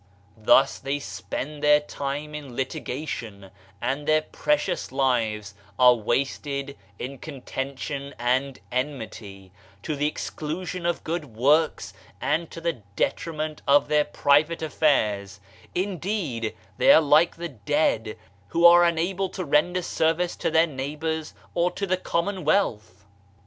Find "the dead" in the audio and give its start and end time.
17.35-18.17